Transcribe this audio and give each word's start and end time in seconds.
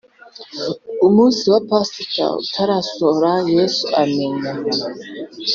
Umunsi 1.07 1.43
wa 1.51 1.59
pasika 1.69 2.25
utarasohora 2.41 3.33
yesu 3.53 3.85
amenya 4.01 4.51